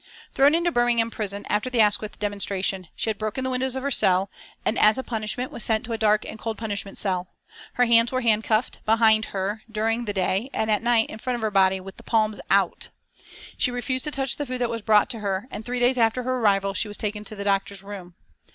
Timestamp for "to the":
17.25-17.43